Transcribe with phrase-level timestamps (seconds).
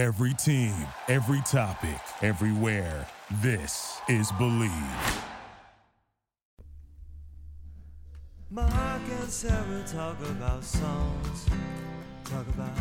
[0.00, 0.72] Every team,
[1.08, 3.06] every topic, everywhere.
[3.42, 5.22] This is Bleav.
[8.48, 11.44] Mark and Sarah talk about songs.
[12.24, 12.78] Talk about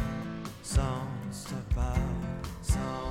[0.63, 1.44] songs.
[1.44, 1.97] Talk about
[2.62, 3.09] songs.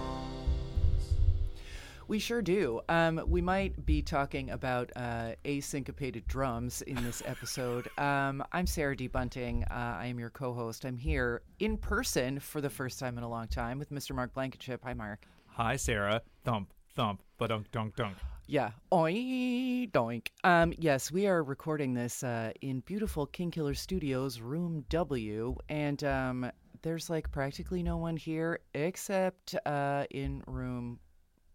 [2.08, 2.80] We sure do.
[2.88, 7.86] Um, we might be talking about uh, asyncopated drums in this episode.
[7.98, 9.08] um, I'm Sarah D.
[9.08, 9.64] Bunting.
[9.64, 10.86] Uh, I am your co host.
[10.86, 14.14] I'm here in person for the first time in a long time with Mr.
[14.14, 14.80] Mark Blankenship.
[14.84, 15.26] Hi, Mark.
[15.48, 16.22] Hi, Sarah.
[16.44, 18.16] Thump, thump, ba dunk, dunk, dunk.
[18.46, 18.70] Yeah.
[18.90, 20.28] Oink, doink.
[20.44, 26.02] Um, yes, we are recording this uh, in beautiful King Killer Studios, room W, and
[26.04, 31.00] um, there's like practically no one here except uh, in room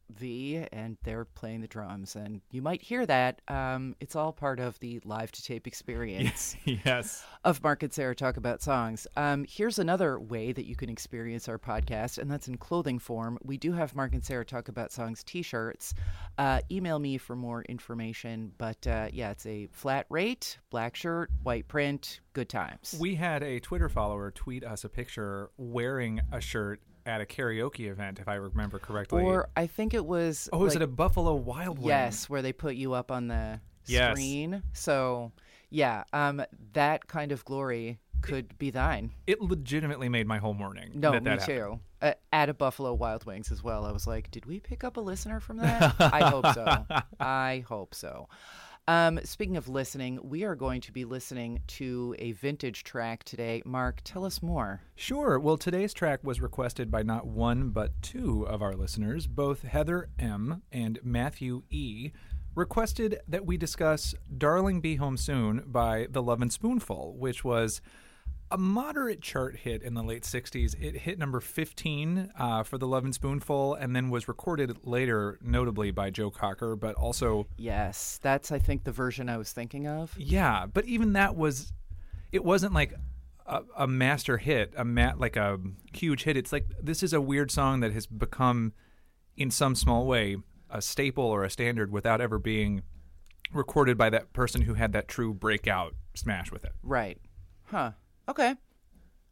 [0.10, 3.42] V, and they're playing the drums, and you might hear that.
[3.48, 7.26] Um, it's all part of the live to tape experience yes.
[7.44, 9.08] of Mark and Sarah talk about songs.
[9.16, 13.38] Um, here's another way that you can experience our podcast, and that's in clothing form.
[13.44, 15.94] We do have Mark and Sarah talk about songs T-shirts.
[16.38, 18.52] Uh, email me for more information.
[18.58, 22.96] But uh, yeah, it's a flat rate, black shirt, white print, good times.
[23.00, 27.90] We had a Twitter follower tweet us a picture wearing a shirt at a karaoke
[27.92, 29.24] event, if I remember correctly.
[29.24, 30.50] or I think it was.
[30.54, 31.88] oh, is like- it a Buffalo Wild Wings?
[31.88, 34.12] Yes, where they put you up on the Yes.
[34.14, 34.64] screen.
[34.74, 35.32] So
[35.70, 36.42] yeah, um,
[36.74, 39.12] that kind of glory could be thine.
[39.28, 40.92] It legitimately made my whole morning.
[40.96, 41.80] No, that me that too.
[42.02, 43.86] Uh, at a Buffalo Wild Wings as well.
[43.86, 45.96] I was like, did we pick up a listener from that?
[46.00, 46.86] I hope so.
[47.20, 48.30] I hope so.
[48.86, 53.62] Um, speaking of listening, we are going to be listening to a vintage track today.
[53.66, 54.82] Mark, tell us more.
[54.96, 55.40] Sure.
[55.40, 59.26] Well, today's track was requested by not one, but two of our listeners.
[59.26, 60.64] Both Heather M.
[60.70, 62.12] and Matthew E.
[62.56, 67.80] requested that we discuss Darling Be Home Soon by The Lovin' Spoonful, which was
[68.54, 70.80] a moderate chart hit in the late 60s.
[70.80, 75.90] It hit number 15 uh, for The Lovin' Spoonful and then was recorded later, notably
[75.90, 80.14] by Joe Cocker, but also Yes, that's, I think, the version I was thinking of.
[80.18, 81.74] yeah, but even that was,
[82.32, 82.94] it wasn't like
[83.48, 85.60] a, a master hit, a mat like a
[85.92, 86.38] huge hit.
[86.38, 88.74] It's like this is a weird song that has become,
[89.36, 90.38] in some small way,
[90.70, 92.84] a staple or a standard without ever being
[93.52, 96.74] recorded by that person who had that true breakout smash with it.
[96.84, 97.18] Right.
[97.66, 97.94] Huh.
[98.28, 98.56] Okay.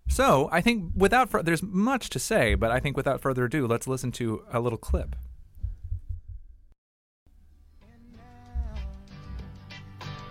[0.07, 3.65] So I think without fur- there's much to say, but I think without further ado,
[3.65, 5.15] let's listen to a little clip.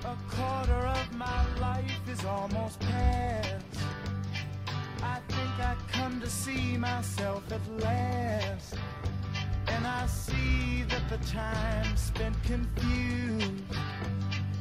[0.05, 3.65] A quarter of my life is almost past.
[5.03, 8.75] I think I come to see myself at last.
[9.69, 13.65] And I see that the time spent confused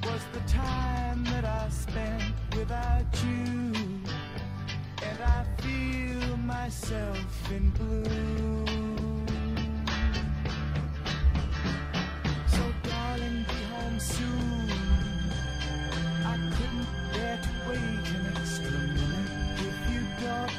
[0.04, 3.72] was the time that I spent without you.
[5.08, 8.66] And I feel myself in blue.
[12.56, 14.70] So, darling, be home soon.
[16.32, 20.58] I couldn't bear to wait an extra minute if you don't.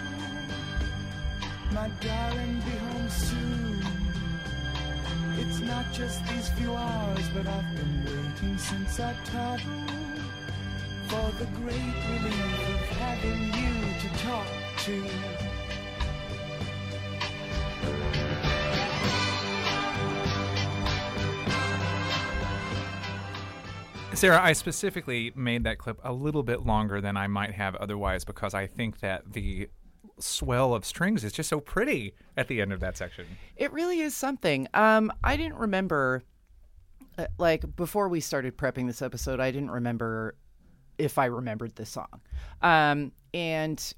[1.76, 3.84] My darling, be home soon.
[5.40, 10.09] It's not just these few hours, but I've been waiting since I toddled
[11.10, 14.46] for the great relief of having you to talk
[14.78, 14.94] to.
[24.14, 28.24] Sarah, I specifically made that clip a little bit longer than I might have otherwise
[28.24, 29.68] because I think that the
[30.20, 33.26] swell of strings is just so pretty at the end of that section.
[33.56, 34.68] It really is something.
[34.74, 36.22] Um, I didn't remember,
[37.18, 40.36] uh, like before we started prepping this episode, I didn't remember
[41.00, 42.20] if I remembered the song,
[42.62, 43.94] um, and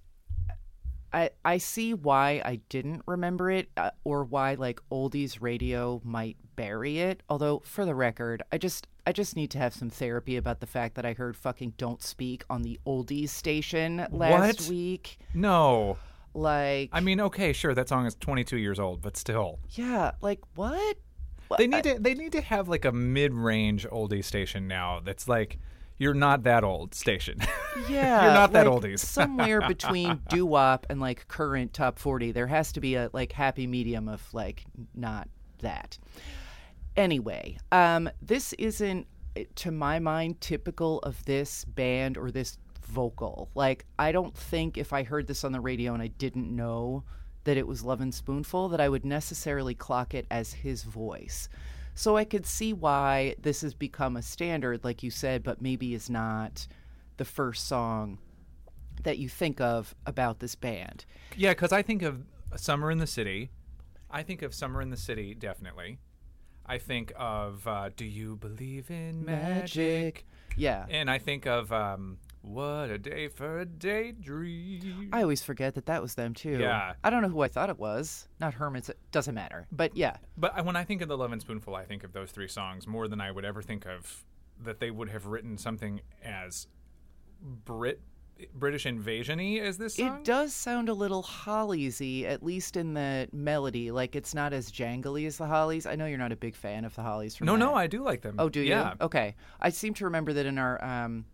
[1.13, 6.37] I I see why I didn't remember it, uh, or why like oldies radio might
[6.57, 7.23] bury it.
[7.29, 10.67] Although for the record, I just I just need to have some therapy about the
[10.67, 14.69] fact that I heard fucking "Don't Speak" on the oldies station last What?
[14.71, 15.19] week.
[15.35, 15.99] No.
[16.35, 19.59] Like, I mean, okay, sure, that song is 22 years old, but still.
[19.73, 20.97] yeah, like what?
[21.59, 25.59] They need to they need to have like a mid-range oldie station now that's like
[26.03, 27.39] you're not that old station.
[27.89, 28.99] Yeah, You're not that like, oldies.
[29.21, 33.33] somewhere between doo wop and like current top forty, there has to be a like
[33.33, 34.65] happy medium of like
[34.95, 35.27] not
[35.61, 35.99] that.
[36.97, 39.07] Anyway, um, this isn't,
[39.55, 43.49] to my mind, typical of this band or this vocal.
[43.55, 47.05] Like, I don't think if I heard this on the radio and I didn't know
[47.45, 51.49] that it was Lovin' Spoonful, that I would necessarily clock it as his voice.
[51.95, 55.95] So I could see why this has become a standard, like you said, but maybe
[55.95, 56.67] is not
[57.19, 58.19] the first song
[59.03, 61.05] that you think of about this band.
[61.37, 62.25] Yeah, because I think of
[62.57, 63.51] Summer in the City,
[64.11, 65.99] I think of Summer in the City, definitely.
[66.65, 70.25] I think of uh, Do You Believe in Magic?
[70.57, 70.87] Yeah.
[70.89, 75.11] And I think of um, What a Day for a Daydream.
[75.13, 76.59] I always forget that that was them too.
[76.59, 76.95] Yeah.
[77.03, 78.29] I don't know who I thought it was.
[78.41, 78.89] Not Herman's.
[78.89, 79.67] It doesn't matter.
[79.71, 80.17] But yeah.
[80.37, 83.07] But when I think of the Lovin' Spoonful, I think of those three songs more
[83.07, 84.25] than I would ever think of
[84.65, 86.67] that they would have written something as
[87.41, 88.01] Brit
[88.55, 90.19] British invasion-y as this song.
[90.19, 93.93] It does sound a little Holliesy, at least in the melody.
[93.93, 95.87] Like it's not as jangly as the Hollies.
[95.87, 97.37] I know you're not a big fan of the Hollies.
[97.37, 97.75] From no, no.
[97.75, 98.37] I do like them.
[98.41, 98.71] Oh, do you?
[98.71, 98.95] Yeah.
[99.01, 99.37] Okay.
[99.61, 101.25] I seem to remember that in our um,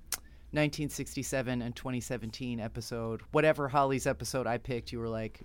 [0.52, 5.40] 1967 and 2017 episode, whatever Hollies episode I picked, you were like,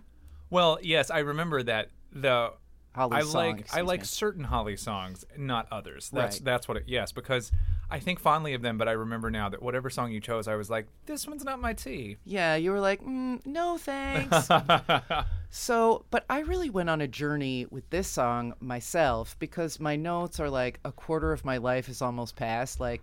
[0.50, 2.54] Well, yes, I remember that the
[2.96, 3.28] Holly songs.
[3.28, 4.06] I song, like I like me.
[4.06, 6.12] certain Holly songs, not others.
[6.12, 6.46] That's Right.
[6.46, 6.84] that's what it.
[6.86, 7.52] Yes, because
[7.90, 10.56] I think fondly of them, but I remember now that whatever song you chose, I
[10.56, 12.18] was like, this one's not my tea.
[12.24, 14.48] Yeah, you were like, mm, no thanks.
[15.50, 20.40] so, but I really went on a journey with this song myself because my notes
[20.40, 22.80] are like a quarter of my life is almost past.
[22.80, 23.02] Like,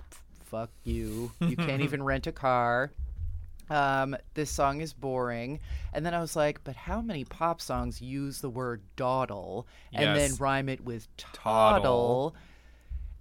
[0.50, 1.32] fuck you.
[1.40, 2.92] You can't even rent a car.
[3.70, 5.60] Um, this song is boring.
[5.92, 10.16] And then I was like, but how many pop songs use the word dawdle and
[10.16, 11.32] then rhyme it with Toddle.
[11.32, 12.34] toddle?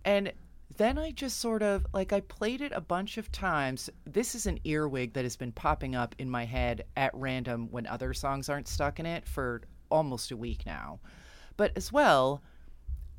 [0.05, 0.33] And
[0.77, 3.89] then I just sort of like I played it a bunch of times.
[4.05, 7.85] This is an earwig that has been popping up in my head at random when
[7.85, 9.61] other songs aren't stuck in it for
[9.91, 10.99] almost a week now.
[11.57, 12.41] But as well,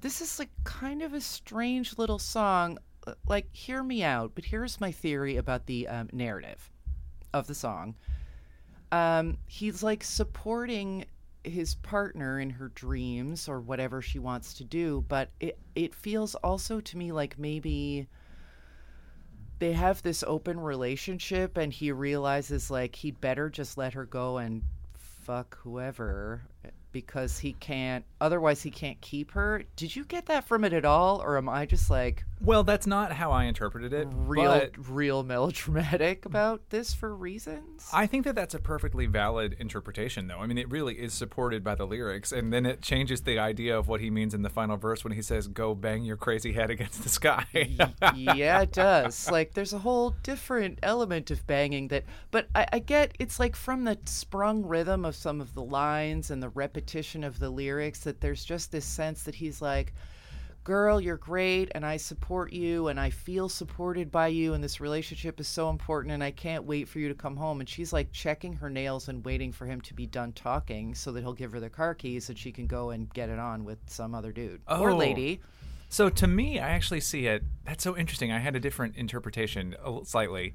[0.01, 2.79] this is like kind of a strange little song.
[3.26, 6.70] Like, hear me out, but here's my theory about the um, narrative
[7.32, 7.94] of the song.
[8.93, 11.05] Um, he's like supporting
[11.44, 16.35] his partner in her dreams or whatever she wants to do, but it it feels
[16.37, 18.08] also to me like maybe
[19.58, 24.38] they have this open relationship and he realizes like he'd better just let her go
[24.38, 24.62] and
[24.94, 26.43] fuck whoever
[26.93, 29.63] because he can't otherwise he can't keep her.
[29.77, 32.87] Did you get that from it at all or am I just like Well, that's
[32.87, 34.09] not how I interpreted it.
[34.13, 37.89] real but real melodramatic about this for reasons?
[37.93, 40.39] I think that that's a perfectly valid interpretation, though.
[40.39, 43.79] I mean, it really is supported by the lyrics, and then it changes the idea
[43.79, 46.53] of what he means in the final verse when he says, "Go bang your crazy
[46.53, 47.47] head against the sky."
[48.15, 49.31] yeah, it does.
[49.31, 53.57] Like, there's a whole different element of banging that, but I, I get it's like
[53.57, 56.80] from the sprung rhythm of some of the lines and the repetition
[57.25, 59.93] of the lyrics that there's just this sense that he's like,
[60.62, 64.79] Girl, you're great, and I support you, and I feel supported by you, and this
[64.79, 67.61] relationship is so important, and I can't wait for you to come home.
[67.61, 71.12] And she's like checking her nails and waiting for him to be done talking so
[71.12, 73.65] that he'll give her the car keys and she can go and get it on
[73.65, 74.97] with some other dude or Oh.
[74.97, 75.41] lady.
[75.88, 77.43] So to me, I actually see it.
[77.65, 78.31] That's so interesting.
[78.31, 80.55] I had a different interpretation, uh, slightly.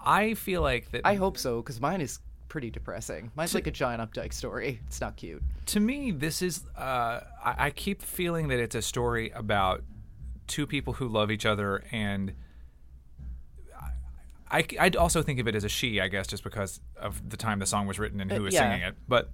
[0.00, 1.02] I feel like that.
[1.04, 2.20] I hope so, because mine is
[2.52, 3.30] pretty depressing.
[3.34, 4.78] Mine's like a John Updike story.
[4.86, 5.42] It's not cute.
[5.66, 6.64] to me, this is.
[6.76, 9.82] Uh, I, I keep feeling that it's a story about
[10.46, 12.34] two people who love each other, and
[14.50, 17.38] I, I also think of it as a she, I guess, just because of the
[17.38, 18.70] time the song was written and who Uh, was yeah.
[18.70, 18.96] singing it.
[19.08, 19.30] But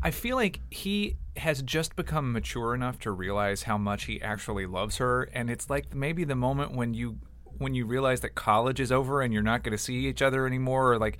[0.00, 4.66] I feel like he has just become mature enough to realize how much he actually
[4.66, 7.18] loves her, and it's like maybe the moment when you
[7.58, 10.46] when you realize that college is over and you're not going to see each other
[10.46, 11.18] anymore, or like.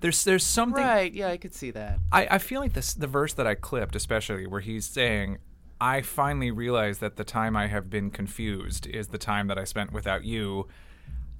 [0.00, 1.12] There's, there's something Right?
[1.12, 1.98] Yeah, I could see that.
[2.10, 5.38] I, I feel like this the verse that I clipped, especially where he's saying,
[5.80, 9.64] "I finally realized that the time I have been confused is the time that I
[9.64, 10.68] spent without you."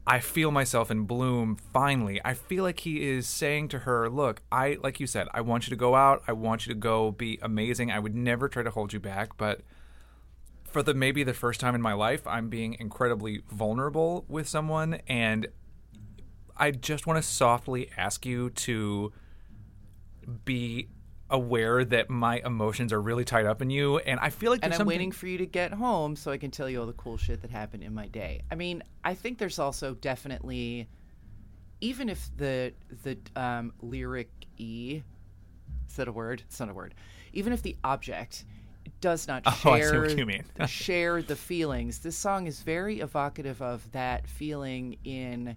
[0.06, 2.20] I feel myself in bloom finally.
[2.24, 5.66] I feel like he is saying to her, "Look, I like you said, I want
[5.66, 6.22] you to go out.
[6.26, 7.90] I want you to go be amazing.
[7.90, 9.60] I would never try to hold you back, but
[10.64, 15.00] for the maybe the first time in my life, I'm being incredibly vulnerable with someone
[15.08, 15.48] and
[16.60, 19.12] I just want to softly ask you to
[20.44, 20.88] be
[21.30, 24.72] aware that my emotions are really tied up in you and I feel like And
[24.72, 26.92] I'm something waiting for you to get home so I can tell you all the
[26.92, 28.42] cool shit that happened in my day.
[28.50, 30.88] I mean, I think there's also definitely,
[31.80, 32.74] even if the
[33.04, 35.02] the um, lyric e,
[35.88, 36.42] is that a word?
[36.46, 36.94] It's not a word.
[37.32, 38.44] Even if the object
[39.00, 44.98] does not Oh, share share the feelings, this song is very evocative of that feeling
[45.04, 45.56] in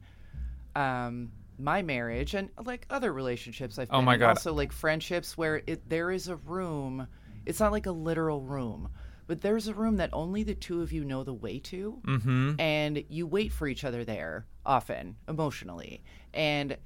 [0.75, 4.18] um, my marriage and like other relationships I've been Oh my.
[4.18, 4.30] God.
[4.30, 7.08] Also like friendships where it there is a room.
[7.46, 8.89] It's not like a literal room,
[9.27, 12.60] but there's a room that only the two of you know the way to, mm-hmm.
[12.60, 16.03] and you wait for each other there often emotionally.
[16.34, 16.77] And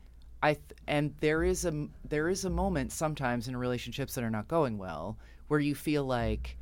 [0.42, 4.30] I th- and there is a there is a moment sometimes in relationships that are
[4.30, 5.18] not going well
[5.48, 6.58] where you feel like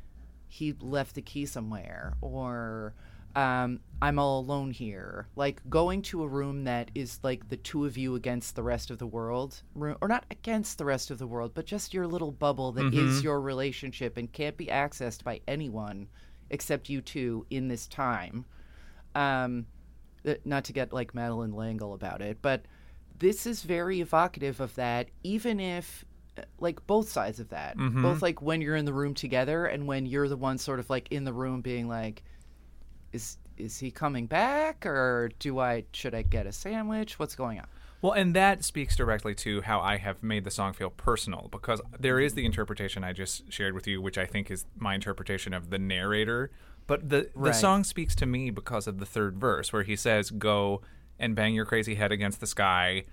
[0.48, 2.94] he left the key somewhere or
[3.36, 5.28] um, I'm all alone here.
[5.36, 8.90] Like going to a room that is like the two of you against the rest
[8.90, 12.06] of the world, room, or not against the rest of the world, but just your
[12.06, 16.08] little bubble that is your relationship and can't be accessed by anyone
[16.50, 18.44] except you two in this time.
[19.14, 19.66] Um,
[20.26, 22.62] uh, not to get like Madeleine L'Engle about it, but
[23.18, 26.04] this is very evocative of that, even if
[26.38, 29.86] uh, like both sides of that, both like when you're in the room together and
[29.86, 32.22] when you're the one sort of like in the room being like,
[33.16, 37.18] is is he coming back or do I should I get a sandwich?
[37.18, 37.66] What's going on?
[38.02, 41.80] Well, and that speaks directly to how I have made the song feel personal because
[41.98, 45.54] there is the interpretation I just shared with you, which I think is my interpretation
[45.54, 46.50] of the narrator.
[46.86, 50.30] But the, the song speaks to me because of the third verse where he says,
[50.30, 50.82] Go
[51.18, 53.04] and bang your crazy head against the sky,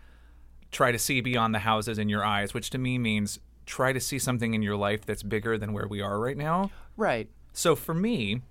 [0.72, 4.00] try to see beyond the houses in your eyes, which to me means try to
[4.00, 6.70] see something in your life that's bigger than where we are right now.
[6.98, 7.30] Right.
[7.54, 8.42] So for me,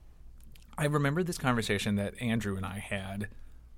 [0.76, 3.28] I remember this conversation that Andrew and I had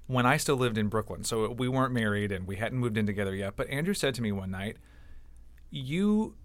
[0.07, 1.25] when I still lived in Brooklyn.
[1.25, 3.55] So we weren't married and we hadn't moved in together yet.
[3.57, 4.77] But Andrew said to me one night,
[5.71, 6.37] You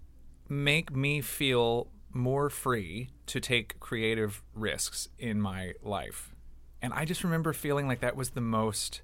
[0.48, 6.34] make me feel more free to take creative risks in my life.
[6.82, 9.02] And I just remember feeling like that was the most.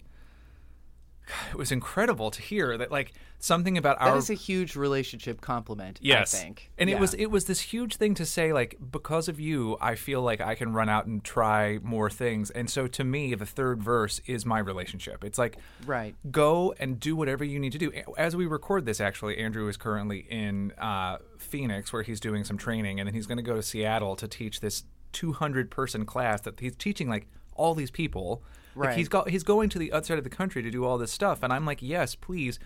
[1.50, 5.40] It was incredible to hear that, like, something about our that is a huge relationship
[5.40, 6.35] compliment, Yes.
[6.35, 6.71] I think.
[6.78, 9.95] And it was it was this huge thing to say like because of you I
[9.95, 12.50] feel like I can run out and try more things.
[12.50, 15.23] And so to me the third verse is my relationship.
[15.23, 16.14] It's like Right.
[16.30, 17.92] go and do whatever you need to do.
[18.16, 22.56] As we record this actually Andrew is currently in uh, Phoenix where he's doing some
[22.56, 26.40] training and then he's going to go to Seattle to teach this 200 person class
[26.40, 28.42] that he's teaching like all these people.
[28.85, 30.99] Like he's got he's going to the other side of the country to do all
[30.99, 32.59] this stuff and I'm like, "Yes, please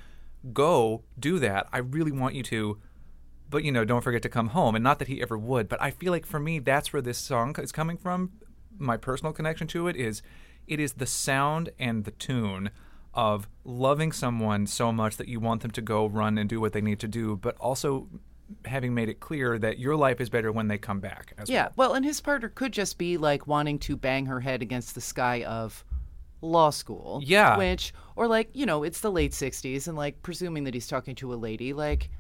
[0.53, 1.69] go do that.
[1.73, 2.79] I really want you to."
[3.51, 4.75] but you know, don't forget to come home.
[4.75, 7.19] And not that he ever would, but I feel like for me, that's where this
[7.19, 8.31] song is coming from.
[8.79, 10.23] My personal connection to it is,
[10.67, 12.71] it is the sound and the tune
[13.13, 16.73] of loving someone so much that you want them to go run and do what
[16.73, 18.09] they need to do, but also
[18.65, 21.35] having made it clear that your life is better when they come back.
[21.37, 21.69] As Yeah.
[21.77, 25.01] Well, and his partner could just be like wanting to bang her head against the
[25.01, 25.85] sky of
[26.41, 27.21] law school.
[27.25, 27.57] Yeah.
[27.57, 31.15] Which, or like, you know, it's the late 60s, and like presuming that he's talking
[31.17, 32.11] to a lady, like,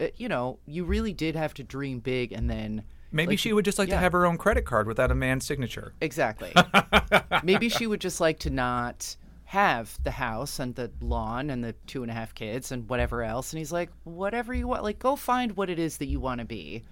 [0.00, 2.84] uh, you know, you really did have to dream big and then.
[3.12, 3.96] Maybe like, she would just like yeah.
[3.96, 5.94] to have her own credit card without a man's signature.
[6.00, 6.52] Exactly.
[7.42, 11.72] Maybe she would just like to not have the house and the lawn and the
[11.88, 13.52] two and a half kids and whatever else.
[13.52, 16.38] And he's like, whatever you want, like, go find what it is that you want
[16.38, 16.84] to be,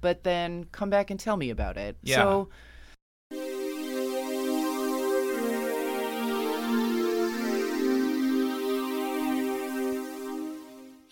[0.00, 1.96] but then come back and tell me about it.
[2.02, 2.16] Yeah.
[2.16, 2.48] So.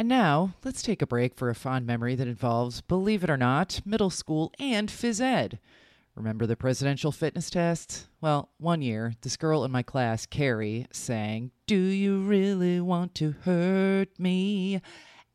[0.02, 3.37] And now, let's take a break for a fond memory that involves, believe it or
[3.37, 5.61] not, middle school and phys ed.
[6.16, 8.09] Remember the presidential fitness tests?
[8.21, 13.37] Well, one year, this girl in my class, Carrie, sang, Do you really want to
[13.44, 14.80] hurt me?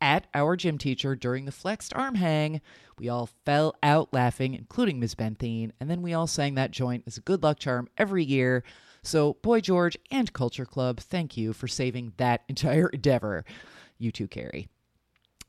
[0.02, 2.60] At our gym teacher during the flexed arm hang.
[2.98, 5.14] We all fell out laughing, including Ms.
[5.14, 8.64] Benthine, and then we all sang that joint as a good luck charm every year.
[9.02, 13.46] So, Boy George and Culture Club, thank you for saving that entire endeavor.
[13.98, 14.68] You too, Carrie.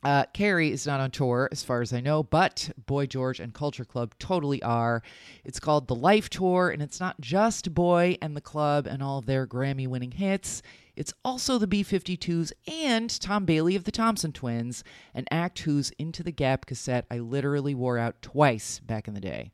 [0.01, 3.53] Uh, Carrie is not on tour, as far as I know, but Boy George and
[3.53, 5.03] Culture Club totally are.
[5.44, 9.18] It's called the Life Tour, and it's not just Boy and the Club and all
[9.18, 10.62] of their Grammy winning hits.
[10.96, 15.91] It's also the B 52s and Tom Bailey of the Thompson Twins, an act whose
[16.00, 19.51] Into the Gap cassette I literally wore out twice back in the day.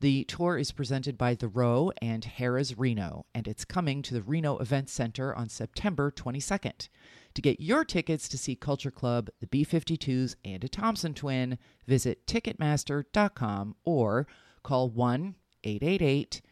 [0.00, 4.22] The tour is presented by The Row and Harrah's Reno, and it's coming to the
[4.22, 6.88] Reno Event Center on September 22nd.
[7.34, 11.58] To get your tickets to see Culture Club, the B 52s, and a Thompson twin,
[11.86, 14.28] visit Ticketmaster.com or
[14.62, 16.42] call 1 888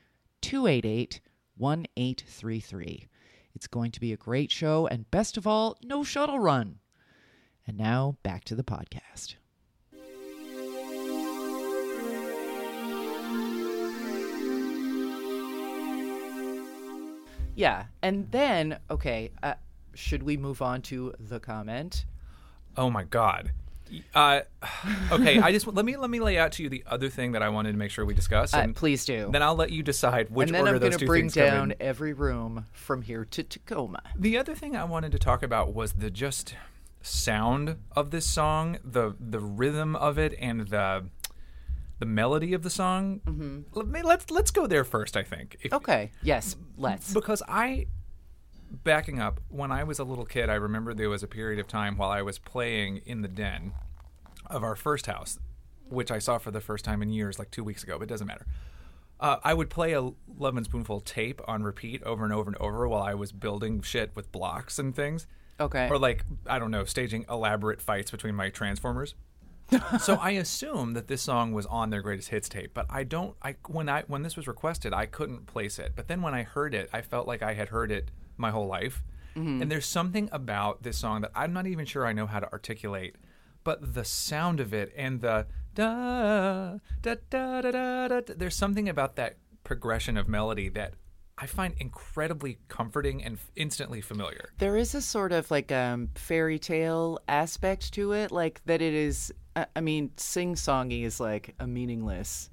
[0.40, 1.20] 288
[1.56, 3.08] 1833.
[3.54, 6.80] It's going to be a great show, and best of all, no shuttle run.
[7.64, 9.36] And now back to the podcast.
[17.54, 19.54] Yeah, and then okay, uh,
[19.94, 22.04] should we move on to the comment?
[22.76, 23.52] Oh my god.
[24.14, 24.40] Uh,
[25.12, 27.42] okay, I just let me let me lay out to you the other thing that
[27.42, 29.28] I wanted to make sure we discuss, Uh, please do.
[29.30, 31.22] then I'll let you decide which and then order I'm those going to two bring
[31.24, 31.76] things come down in.
[31.80, 34.02] every room from here to Tacoma.
[34.18, 36.54] The other thing I wanted to talk about was the just
[37.02, 41.04] sound of this song, the the rhythm of it, and the
[41.98, 43.20] the melody of the song.
[43.26, 43.60] Mm-hmm.
[43.74, 45.16] Let me, let's let's go there first.
[45.18, 45.58] I think.
[45.62, 46.12] If- Okay.
[46.22, 46.56] Yes.
[46.78, 47.12] Let's.
[47.12, 47.86] because I
[48.72, 51.68] backing up when I was a little kid, I remember there was a period of
[51.68, 53.72] time while I was playing in the den
[54.46, 55.38] of our first house,
[55.88, 57.98] which I saw for the first time in years, like two weeks ago.
[57.98, 58.46] But it doesn't matter.
[59.20, 62.88] Uh, I would play a Lovin' Spoonful tape on repeat over and over and over
[62.88, 65.26] while I was building shit with blocks and things.
[65.60, 65.88] Okay.
[65.88, 69.14] Or like, I don't know, staging elaborate fights between my Transformers.
[70.00, 73.36] so I assume that this song was on their greatest hits tape, but I don't.
[73.42, 75.92] I when I when this was requested, I couldn't place it.
[75.94, 78.66] But then when I heard it, I felt like I had heard it my whole
[78.66, 79.02] life.
[79.34, 82.52] And there's something about this song that I'm not even sure I know how to
[82.52, 83.16] articulate,
[83.64, 88.08] but the sound of it and the da da da da da.
[88.08, 90.94] da da- there's something about that progression of melody that
[91.38, 94.50] I find incredibly comforting and instantly familiar.
[94.58, 98.92] There is a sort of like um fairy tale aspect to it, like that it
[98.92, 99.32] is.
[99.56, 102.50] I I mean, sing songy is like a meaningless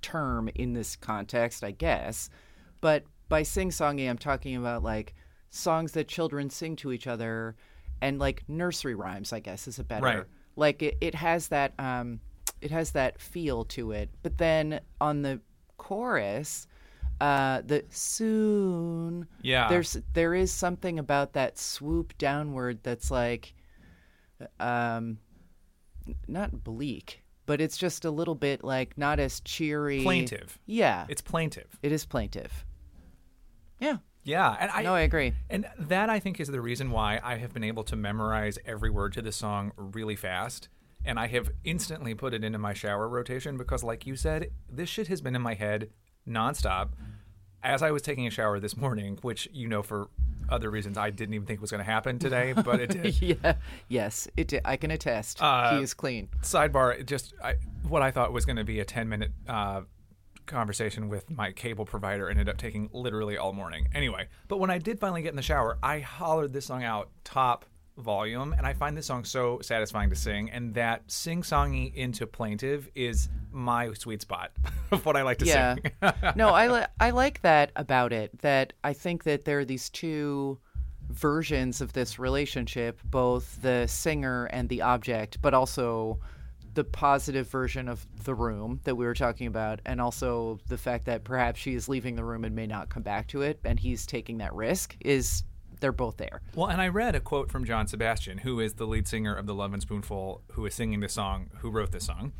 [0.00, 2.30] term in this context, I guess.
[2.80, 5.14] But by sing songy, I'm talking about like
[5.48, 7.56] songs that children sing to each other,
[8.02, 9.32] and like nursery rhymes.
[9.32, 10.04] I guess is a better.
[10.04, 10.24] Right.
[10.56, 12.20] Like it, it has that um,
[12.60, 14.10] it has that feel to it.
[14.22, 15.40] But then on the
[15.78, 16.66] chorus,
[17.20, 19.68] uh, the soon Yeah.
[19.68, 23.54] there's there is something about that swoop downward that's like
[24.58, 25.18] um
[26.26, 30.58] not bleak but it's just a little bit like not as cheery Plaintive.
[30.66, 31.68] yeah It's plaintive.
[31.82, 32.64] it is plaintive
[33.80, 37.18] yeah Yeah, and I no i agree And that I think is the reason why
[37.22, 40.68] I have been able to memorize every word to the song really fast.
[41.04, 44.88] And I have instantly put it into my shower rotation because, like you said, this
[44.90, 45.88] shit has been in my head
[46.28, 46.90] nonstop.
[47.62, 50.08] As I was taking a shower this morning, which you know for
[50.50, 53.22] other reasons I didn't even think was going to happen today, but it did.
[53.22, 53.54] yeah
[53.88, 54.60] yes it did.
[54.64, 57.54] i can attest Uh, he is clean Sidebar, just I,
[57.88, 59.82] what I thought was going to be a 10 minute uh,
[60.50, 63.88] conversation with my cable provider ended up taking literally all morning.
[63.94, 67.10] Anyway, but when I did finally get in the shower, I hollered this song out
[67.24, 67.64] top
[67.96, 70.50] volume, and I find this song so satisfying to sing.
[70.50, 74.52] And that sing songy into plaintive is my sweet spot
[74.90, 76.12] of what I like to yeah sing.
[76.36, 79.90] no i li- i like that about it that i think that there are these
[79.90, 80.56] two
[81.08, 86.18] versions of this relationship both the singer and the object but also
[86.74, 91.06] the positive version of the room that we were talking about and also the fact
[91.06, 93.80] that perhaps she is leaving the room and may not come back to it and
[93.80, 95.42] he's taking that risk is
[95.80, 98.86] they're both there Well, and I read a quote from John Sebastian, who is the
[98.86, 102.32] lead singer of the Lovin' Spoonful, who is singing this song, who wrote this song.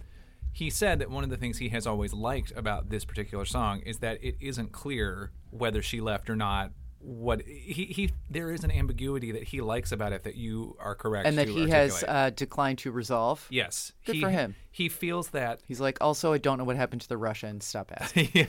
[0.52, 3.80] He said that one of the things he has always liked about this particular song
[3.80, 6.72] is that it isn't clear whether she left or not.
[7.02, 10.94] What he, he there is an ambiguity that he likes about it that you are
[10.94, 14.54] correct and that he has uh, declined to resolve yes Good he, for him.
[14.70, 17.90] He feels that he's like also i don't know what happened to the russians stop
[17.96, 18.48] asking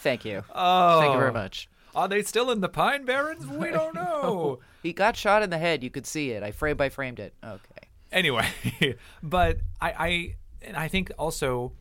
[0.00, 3.46] thank you oh thank you very much Are they still in the Pine Barrens?
[3.46, 4.60] We don't know.
[4.82, 5.84] He got shot in the head.
[5.84, 6.42] You could see it.
[6.42, 7.34] I frame by framed it.
[7.44, 7.88] Okay.
[8.10, 8.46] anyway
[9.22, 11.72] but I, I and i think also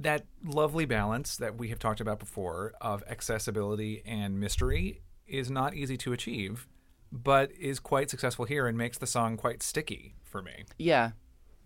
[0.00, 5.74] that lovely balance that we have talked about before of accessibility and mystery is not
[5.74, 6.66] easy to achieve
[7.12, 11.10] but is quite successful here and makes the song quite sticky for me Yeah.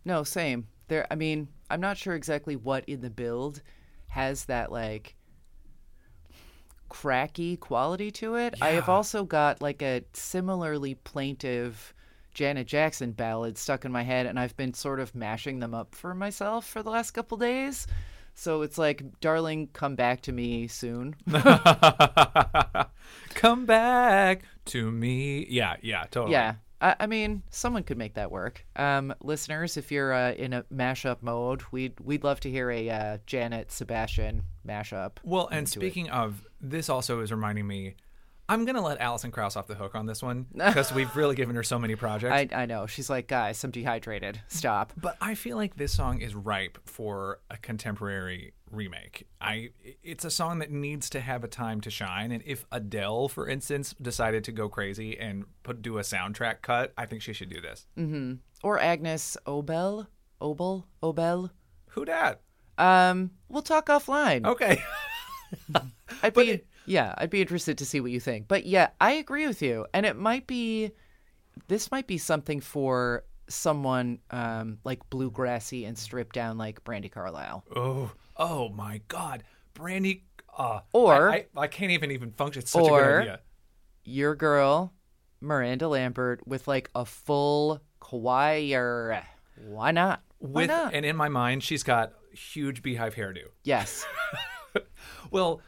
[0.05, 0.69] No, same.
[0.89, 1.07] There.
[1.11, 3.63] I mean, I'm not sure exactly what in the build
[4.09, 5.17] has that like
[6.89, 8.55] cracky quality to it.
[8.61, 11.95] I have also got like a similarly plaintive
[12.35, 15.95] Janet Jackson ballad stuck in my head, and I've been sort of mashing them up
[15.95, 17.87] for myself for the last couple days.
[18.35, 21.15] So it's like, darling, come back to me soon.
[23.35, 26.55] come back to me yeah yeah totally Yeah.
[26.81, 28.67] I, I mean, someone could make that work.
[28.77, 32.91] Um, listeners, if you're uh, in a mashup mode, we'd we'd love to hear a
[32.91, 35.13] uh, Janet Sebastian mashup.
[35.23, 35.83] Well, and into it.
[35.83, 37.95] speaking of, this also is reminding me.
[38.49, 41.57] I'm gonna let Alison Krauss off the hook on this one because we've really given
[41.57, 42.33] her so many projects.
[42.33, 44.41] I I know she's like, guys, I'm dehydrated.
[44.49, 44.93] Stop.
[44.97, 49.27] but I feel like this song is ripe for a contemporary remake.
[49.41, 49.71] I
[50.03, 52.33] it's a song that needs to have a time to shine.
[52.33, 56.93] And if Adele, for instance, decided to go crazy and put do a soundtrack cut,
[56.99, 57.87] I think she should do this.
[58.63, 60.07] Or Agnes Obel,
[60.41, 61.51] Obel, Obel.
[61.91, 62.41] Who dat?
[62.77, 64.45] Um, we'll talk offline.
[64.45, 64.83] Okay.
[66.23, 68.49] I'd be yeah, I'd be interested to see what you think.
[68.49, 70.91] But yeah, I agree with you, and it might be
[71.69, 77.65] this might be something for someone um like bluegrassy and stripped down like Brandi Carlile.
[77.77, 79.45] oh, oh my God,
[79.75, 80.23] Brandi.
[80.57, 82.61] Uh, Or- I, I, I can't even even function.
[82.63, 83.41] It's such a good Or- idea.
[84.05, 84.93] your girl
[85.41, 89.23] Miranda Lambert with like a full choir.
[89.67, 90.23] Why not?
[90.39, 90.95] Why With not?
[90.95, 93.45] and in my mind, she's got huge beehive hairdo.
[93.63, 94.05] yes.
[95.31, 95.61] Well,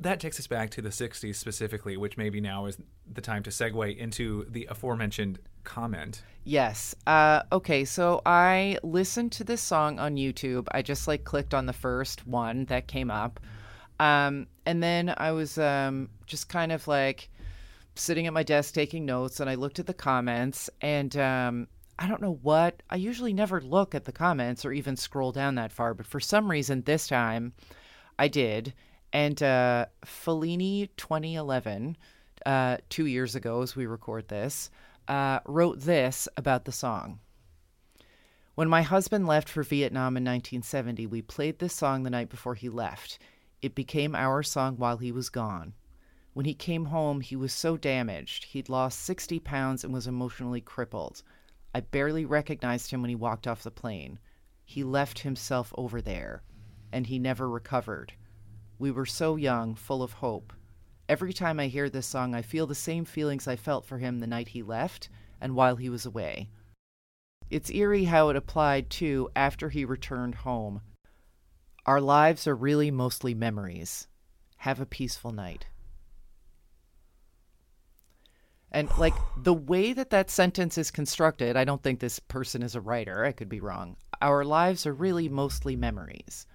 [0.00, 2.78] that takes us back to the 60s specifically, which maybe now is
[3.10, 6.22] the time to segue into the aforementioned comment.
[6.44, 6.94] Yes.
[7.06, 10.68] Uh, okay, so I listened to this song on YouTube.
[10.70, 13.40] I just like clicked on the first one that came up.
[13.98, 17.30] Um, and then I was um, just kind of like
[17.94, 22.06] sitting at my desk taking notes, and I looked at the comments, and um, I
[22.06, 22.82] don't know what.
[22.90, 26.20] I usually never look at the comments or even scroll down that far, but for
[26.20, 27.54] some reason this time
[28.18, 28.74] I did.
[29.12, 31.96] And uh, Fellini 2011,
[32.44, 34.70] uh, two years ago as we record this,
[35.08, 37.20] uh, wrote this about the song.
[38.54, 42.54] When my husband left for Vietnam in 1970, we played this song the night before
[42.54, 43.18] he left.
[43.60, 45.74] It became our song while he was gone.
[46.32, 48.44] When he came home, he was so damaged.
[48.44, 51.22] He'd lost 60 pounds and was emotionally crippled.
[51.74, 54.18] I barely recognized him when he walked off the plane.
[54.64, 56.42] He left himself over there,
[56.92, 58.14] and he never recovered.
[58.78, 60.52] We were so young, full of hope.
[61.08, 64.18] Every time I hear this song, I feel the same feelings I felt for him
[64.18, 65.08] the night he left
[65.40, 66.50] and while he was away.
[67.48, 70.80] It's eerie how it applied, too, after he returned home.
[71.86, 74.08] Our lives are really mostly memories.
[74.58, 75.66] Have a peaceful night.
[78.72, 82.74] And like the way that that sentence is constructed, I don't think this person is
[82.74, 83.24] a writer.
[83.24, 83.96] I could be wrong.
[84.20, 86.46] Our lives are really mostly memories.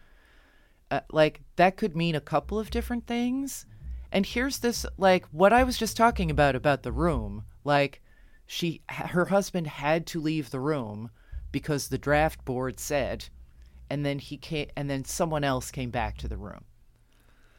[0.92, 3.66] Uh, like that could mean a couple of different things.
[4.12, 7.46] And here's this like what I was just talking about about the room.
[7.64, 8.02] Like
[8.46, 11.10] she her husband had to leave the room
[11.54, 13.26] because the draft board said
[13.90, 16.66] and then he came and then someone else came back to the room.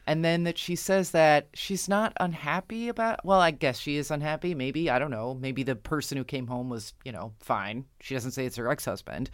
[0.06, 4.10] And then that she says that she's not unhappy about well i guess she is
[4.10, 4.54] unhappy.
[4.54, 5.32] Maybe i don't know.
[5.32, 7.86] Maybe the person who came home was you know fine.
[8.00, 9.30] She doesn't say it's her ex-husband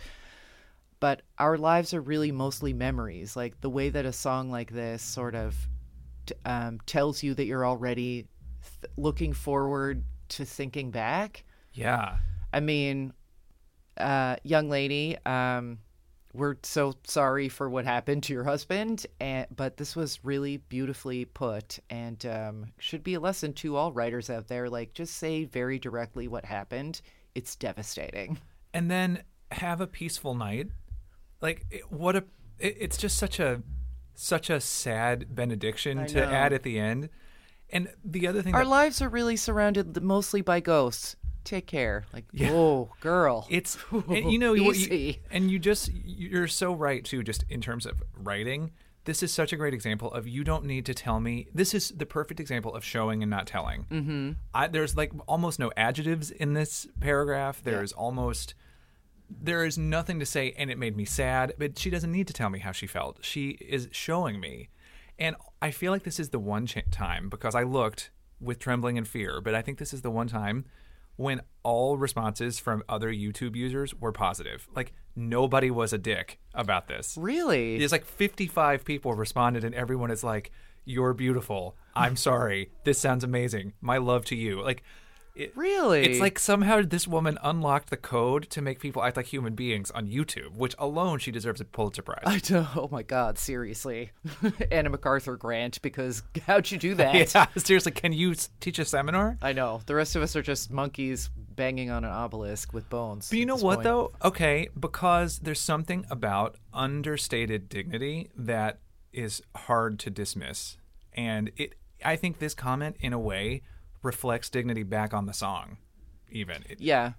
[1.01, 5.03] but our lives are really mostly memories like the way that a song like this
[5.03, 5.55] sort of
[6.27, 8.27] t- um, tells you that you're already
[8.81, 12.19] th- looking forward to thinking back Yeah.
[12.53, 13.13] i mean
[13.97, 15.79] uh, young lady um,
[16.35, 21.25] we're so sorry for what happened to your husband and but this was really beautifully
[21.25, 25.45] put and um, should be a lesson to all writers out there like just say
[25.45, 27.01] very directly what happened
[27.35, 28.39] it's devastating
[28.75, 30.69] and then have a peaceful night.
[31.40, 32.24] Like it- what a
[32.59, 33.62] it, it's just such a
[34.14, 36.33] such a sad benediction I to know.
[36.33, 37.09] add at the end.
[37.70, 42.05] And the other thing our that, lives are really surrounded mostly by ghosts take care
[42.12, 42.51] like Yeah.
[42.53, 45.20] oh girl it's and you know what you, Easy.
[45.31, 48.72] and you just you're so right too just in terms of writing
[49.05, 51.88] this is such a great example of you don't need to tell me this is
[51.96, 54.33] the perfect example of showing and not telling mm-hmm.
[54.53, 58.55] I, there's like almost no adjectives in this paragraph there's almost
[59.31, 62.33] there is nothing to say and it made me sad but she doesn't need to
[62.33, 63.19] tell me how she felt.
[63.23, 64.69] She is showing me.
[65.19, 68.11] And i feel like this is the one ch- time because i looked
[68.41, 70.64] with trembling and fear but i think this is the one time
[71.17, 74.69] when all responses from other youtube users were positive.
[74.75, 77.17] Like nobody was a dick about this.
[77.19, 77.77] Really?
[77.77, 80.53] There's like 55 people responded and everyone is like
[80.85, 81.77] you're beautiful.
[81.95, 82.71] I'm sorry.
[82.85, 83.75] This sounds amazing.
[83.81, 84.62] My love to you.
[84.62, 84.83] Like
[85.38, 86.05] it, Really?
[86.05, 89.90] it's like somehow this woman unlocked the code to make people act like human beings
[89.92, 92.66] on youtube which alone she deserves a pulitzer prize I do.
[92.77, 93.38] Oh my God!
[93.38, 94.11] Seriously,
[94.70, 95.81] Anna MacArthur Grant.
[95.83, 97.14] Because how'd you do that?
[97.35, 99.81] yeah seriously can you teach a seminar I know.
[99.87, 103.31] The rest of us are just monkeys banging on an obelisk with bones.
[103.31, 103.85] But you know what point.
[103.85, 104.12] though?
[104.22, 108.79] Okay, because there's something about understated dignity that
[109.12, 110.77] is hard to dismiss.
[111.12, 111.74] And it
[112.05, 113.62] I think this comment in a way
[114.03, 115.79] reflects dignity back on the song.
[116.31, 116.65] Even.
[116.69, 117.13] It, Yeah,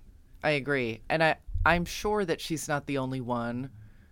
[0.44, 3.70] I agree, and I I'm sure that she's not the only one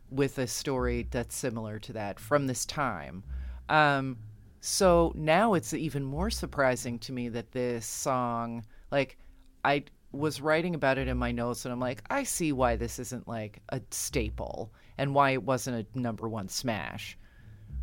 [0.10, 3.24] with a story that's similar to that from this time.
[3.70, 4.18] Um,
[4.60, 9.18] so now it's even more surprising to me that this song, like,
[9.64, 13.00] I was writing about it in my notes, and I'm like, I see why this
[13.00, 17.18] isn't like a staple and why it wasn't a number one smash.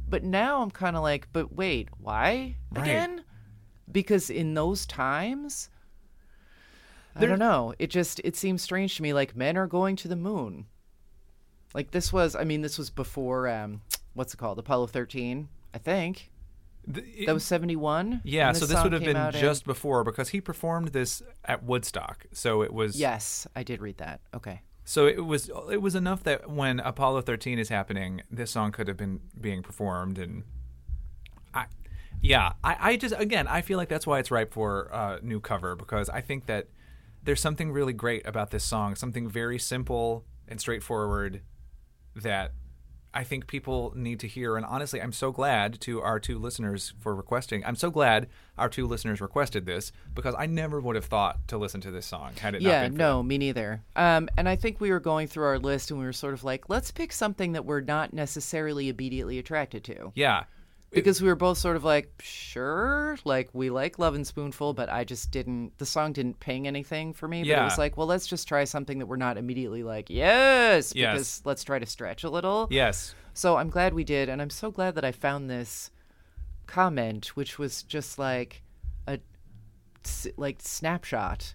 [0.08, 2.84] But now I'm kind of like, but wait, why Right.
[2.86, 3.24] again?
[3.90, 5.68] Because in those times,
[7.16, 7.74] I don't know.
[7.78, 9.12] It just it seems strange to me.
[9.12, 10.66] Like men are going to the moon.
[11.74, 12.34] Like this was.
[12.34, 13.48] I mean, this was before.
[13.48, 13.82] Um,
[14.14, 14.58] what's it called?
[14.58, 15.48] Apollo thirteen.
[15.72, 16.30] I think
[16.92, 18.20] th- it- that was seventy one.
[18.24, 22.26] yeah, so this would have been just before because he performed this at Woodstock.
[22.32, 24.20] So it was Yes, I did read that.
[24.34, 24.62] Okay.
[24.84, 28.86] So it was it was enough that when Apollo 13 is happening, this song could
[28.88, 30.42] have been being performed, and
[31.54, 31.66] I,
[32.24, 35.40] yeah, I, I just again I feel like that's why it's ripe for uh, new
[35.40, 36.68] cover because I think that
[37.22, 41.42] there's something really great about this song, something very simple and straightforward
[42.16, 42.52] that
[43.16, 44.56] I think people need to hear.
[44.56, 47.64] And honestly, I'm so glad to our two listeners for requesting.
[47.64, 51.56] I'm so glad our two listeners requested this because I never would have thought to
[51.56, 53.28] listen to this song had it not Yeah, been for no, them.
[53.28, 53.84] me neither.
[53.94, 56.42] Um, and I think we were going through our list and we were sort of
[56.42, 60.12] like, let's pick something that we're not necessarily immediately attracted to.
[60.16, 60.44] Yeah.
[60.94, 65.04] Because we were both sort of like, sure, like we like Lovin' Spoonful, but I
[65.04, 67.42] just didn't, the song didn't ping anything for me.
[67.42, 70.92] But it was like, well, let's just try something that we're not immediately like, yes,
[70.94, 71.12] Yes.
[71.12, 72.68] because let's try to stretch a little.
[72.70, 73.14] Yes.
[73.34, 75.90] So I'm glad we did, and I'm so glad that I found this
[76.66, 78.62] comment, which was just like
[79.06, 79.18] a
[80.36, 81.54] like snapshot,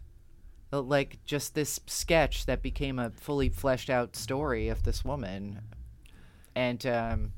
[0.71, 5.62] Uh, like just this sketch that became a fully fleshed out story of this woman.
[6.56, 7.32] And um,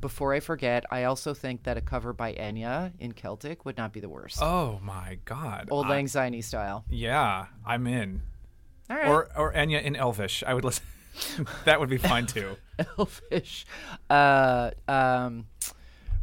[0.00, 3.92] before I forget, I also think that a cover by Enya in Celtic would not
[3.92, 4.38] be the worst.
[4.42, 5.68] Oh my God.
[5.70, 6.84] Old I- Lang Syne style.
[6.88, 8.22] Yeah, I'm in.
[8.90, 9.08] All right.
[9.08, 10.42] Or or Enya in Elvish.
[10.46, 10.84] I would listen.
[11.64, 12.56] that would be fine too.
[12.98, 13.66] Elvish,
[14.08, 15.46] Uh, um,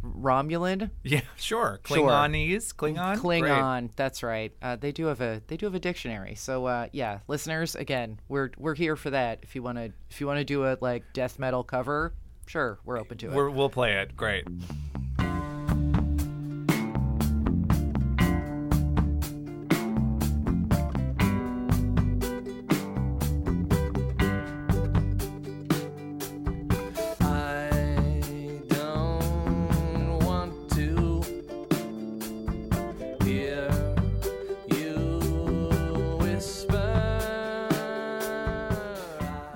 [0.04, 0.92] Romulan.
[1.04, 1.80] Yeah, sure.
[1.84, 3.44] Klingonese, Klingon, Great.
[3.44, 3.90] Klingon.
[3.96, 4.54] That's right.
[4.62, 6.36] Uh, they do have a they do have a dictionary.
[6.36, 9.40] So uh, yeah, listeners, again, we're we're here for that.
[9.44, 12.14] If you want to if you want to do a like death metal cover,
[12.46, 13.34] sure, we're open to it.
[13.34, 14.16] We're, we'll play it.
[14.16, 14.48] Great.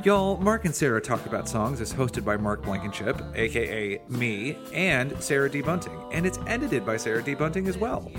[0.05, 5.13] Y'all, Mark and Sarah Talk About Songs is hosted by Mark Blankenship, aka me, and
[5.21, 5.61] Sarah D.
[5.61, 7.33] Bunting, and it's edited by Sarah D.
[7.33, 8.09] Bunting as well.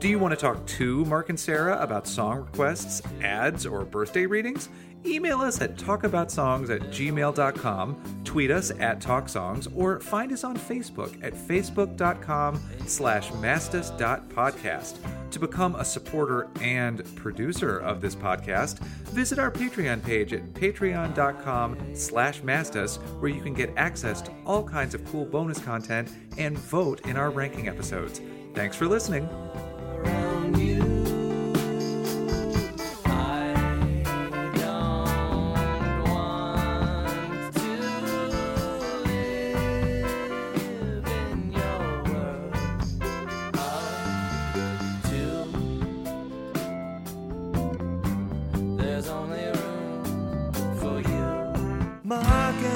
[0.00, 4.26] Do you want to talk to Mark and Sarah about song requests, ads, or birthday
[4.26, 4.68] readings?
[5.06, 11.22] Email us at talkaboutsongs at gmail.com, tweet us at talksongs, or find us on Facebook
[11.24, 14.98] at facebook.com slash mastus.podcast.
[15.30, 21.94] To become a supporter and producer of this podcast, visit our Patreon page at patreon.com
[21.94, 26.58] slash mastus, where you can get access to all kinds of cool bonus content and
[26.58, 28.20] vote in our ranking episodes.
[28.54, 29.28] Thanks for listening.